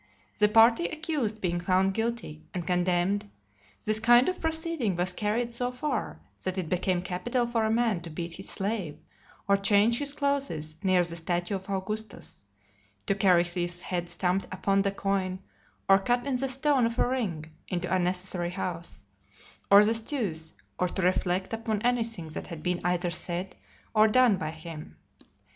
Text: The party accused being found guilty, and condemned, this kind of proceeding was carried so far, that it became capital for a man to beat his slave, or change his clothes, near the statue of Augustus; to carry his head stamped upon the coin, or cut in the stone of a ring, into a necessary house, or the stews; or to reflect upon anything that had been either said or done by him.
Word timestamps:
The 0.39 0.49
party 0.49 0.85
accused 0.85 1.41
being 1.41 1.59
found 1.59 1.93
guilty, 1.93 2.41
and 2.55 2.65
condemned, 2.65 3.29
this 3.85 3.99
kind 3.99 4.27
of 4.27 4.41
proceeding 4.41 4.95
was 4.95 5.13
carried 5.13 5.51
so 5.51 5.71
far, 5.71 6.19
that 6.43 6.57
it 6.57 6.69
became 6.69 7.03
capital 7.03 7.45
for 7.45 7.65
a 7.65 7.69
man 7.71 7.99
to 7.99 8.09
beat 8.09 8.31
his 8.37 8.49
slave, 8.49 8.97
or 9.47 9.55
change 9.55 9.99
his 9.99 10.13
clothes, 10.13 10.75
near 10.81 11.03
the 11.03 11.15
statue 11.15 11.53
of 11.57 11.69
Augustus; 11.69 12.43
to 13.05 13.13
carry 13.13 13.43
his 13.43 13.79
head 13.79 14.09
stamped 14.09 14.47
upon 14.51 14.81
the 14.81 14.89
coin, 14.89 15.37
or 15.87 15.99
cut 15.99 16.25
in 16.25 16.33
the 16.35 16.49
stone 16.49 16.87
of 16.87 16.97
a 16.97 17.07
ring, 17.07 17.51
into 17.67 17.93
a 17.93 17.99
necessary 17.99 18.49
house, 18.49 19.05
or 19.69 19.85
the 19.85 19.93
stews; 19.93 20.53
or 20.79 20.87
to 20.87 21.03
reflect 21.03 21.53
upon 21.53 21.79
anything 21.83 22.29
that 22.31 22.47
had 22.47 22.63
been 22.63 22.81
either 22.83 23.11
said 23.11 23.55
or 23.93 24.07
done 24.07 24.37
by 24.37 24.49
him. 24.49 24.97